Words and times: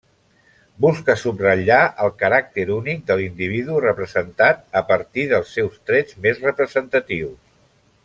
Busca 0.85 1.15
subratllar 1.23 1.81
el 2.05 2.09
caràcter 2.23 2.65
únic 2.77 3.05
de 3.11 3.19
l'individu 3.21 3.77
representat 3.85 4.67
a 4.83 4.87
partir 4.95 5.29
dels 5.35 5.55
seus 5.59 5.81
trets 5.91 6.21
més 6.27 6.45
representatius. 6.51 7.41